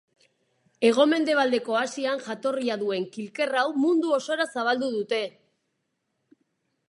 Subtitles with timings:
[0.87, 5.23] Hego-mendebaldeko Asian jatorria duen kilker hau mundu osora zabaldu dute.